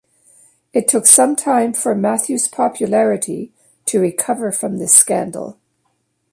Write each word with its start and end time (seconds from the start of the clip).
It 0.73 0.87
took 0.87 1.05
some 1.05 1.35
time 1.35 1.73
for 1.73 1.93
Matthews' 1.93 2.47
popularity 2.47 3.53
to 3.85 3.99
recover 3.99 4.51
from 4.51 4.79
this 4.79 4.95
scandal. 4.95 5.59